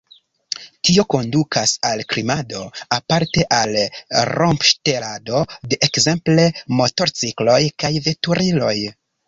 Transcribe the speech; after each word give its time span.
Tio 0.87 1.03
kondukas 1.13 1.73
al 1.89 2.01
krimado, 2.13 2.61
aparte 2.97 3.45
al 3.59 3.77
rompŝtelado 4.31 5.45
de 5.75 5.81
ekzemple 5.91 6.49
motorcikloj 6.81 7.63
kaj 7.85 7.97
veturiloj. 8.11 8.77